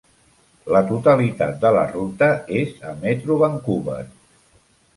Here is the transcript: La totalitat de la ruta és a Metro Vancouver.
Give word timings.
La 0.75 0.79
totalitat 0.91 1.59
de 1.65 1.71
la 1.77 1.83
ruta 1.93 2.31
és 2.63 2.73
a 2.93 2.97
Metro 3.05 3.41
Vancouver. 3.45 4.03